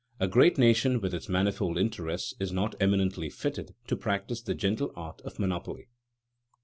A 0.19 0.27
great 0.27 0.57
nation 0.57 0.99
with 0.99 1.13
its 1.13 1.29
manifold 1.29 1.77
interests 1.77 2.33
is 2.39 2.51
not 2.51 2.73
eminently 2.79 3.29
fitted 3.29 3.75
to 3.85 3.95
practice 3.95 4.41
the 4.41 4.55
gentle 4.55 4.91
art 4.95 5.21
of 5.21 5.37
monopoly. 5.37 5.89